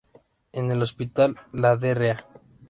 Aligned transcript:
En 0.51 0.71
el 0.71 0.81
hospital, 0.81 1.37
la 1.53 1.75
Dra. 1.77 2.25